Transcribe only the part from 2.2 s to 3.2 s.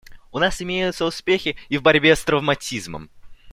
травматизмом.